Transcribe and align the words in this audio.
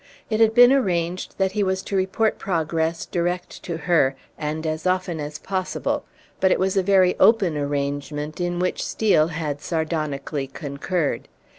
It 0.31 0.39
had 0.39 0.55
been 0.55 0.73
arranged 0.73 1.37
that 1.37 1.51
he 1.51 1.61
was 1.61 1.83
to 1.83 1.95
report 1.95 2.39
progress 2.39 3.05
direct 3.05 3.61
to 3.61 3.77
her, 3.77 4.15
and 4.35 4.65
as 4.65 4.87
often 4.87 5.19
as 5.19 5.37
possible; 5.37 6.05
but 6.39 6.49
it 6.49 6.57
was 6.57 6.75
a 6.75 6.81
very 6.81 7.15
open 7.19 7.55
arrangement, 7.55 8.41
in 8.41 8.57
which 8.57 8.83
Steel 8.83 9.27
had 9.27 9.61
sardonically 9.61 10.47
concurred. 10.47 11.27